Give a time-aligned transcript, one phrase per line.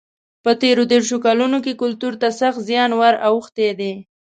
[0.43, 3.93] په تېرو دېرشو کلونو کې کلتور ته سخت زیان ور اوښتی دی.